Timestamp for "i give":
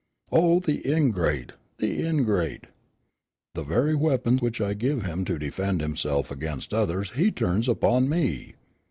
4.59-5.05